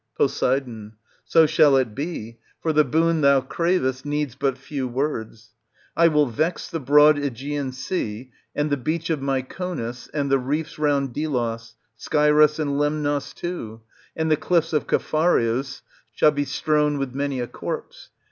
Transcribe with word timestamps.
Pos. 0.17 0.33
So 1.25 1.45
shall 1.45 1.77
it 1.77 1.93
be, 1.93 2.39
for 2.59 2.73
the 2.73 2.83
boon 2.83 3.21
thou 3.21 3.39
cravest 3.41 4.03
needs 4.03 4.33
but 4.33 4.57
few 4.57 4.87
words. 4.87 5.53
I 5.95 6.07
will 6.07 6.25
vex 6.25 6.71
the 6.71 6.79
broad 6.79 7.17
JEgean 7.17 7.71
sea; 7.71 8.31
and 8.55 8.71
the 8.71 8.77
beach 8.77 9.11
of 9.11 9.19
Myconus 9.21 10.09
and 10.11 10.31
thci 10.31 10.43
reefs 10.43 10.79
round 10.79 11.13
Delos, 11.13 11.75
Scyros 11.99 12.57
and 12.57 12.79
Lemnos 12.79 13.31
too, 13.35 13.81
and 14.15 14.31
the 14.31 14.37
cliffs 14.37 14.73
of 14.73 14.87
Caphareus 14.87 15.83
shall 16.11 16.31
be 16.31 16.45
strown 16.45 16.97
with 16.97 17.13
many 17.13 17.39
a 17.39 17.45
corpse. 17.45 18.09